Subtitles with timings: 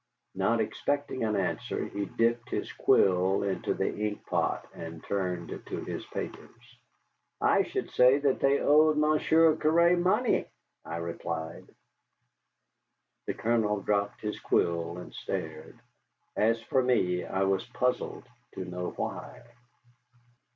[0.33, 5.83] Not expecting an answer, he dipped his quill into the ink pot and turned to
[5.85, 6.79] his papers.
[7.39, 10.47] "I should say that they owed Monsieur Cerre money,"
[10.83, 11.69] I replied.
[13.27, 15.77] The Colonel dropped his quill and stared.
[16.35, 18.23] As for me, I was puzzled
[18.53, 19.43] to know why.